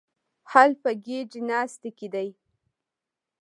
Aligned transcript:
حل 0.51 0.71
په 0.83 0.91
ګډې 1.05 1.41
ناستې 1.49 1.89
کې 1.97 2.07
دی. 2.13 2.29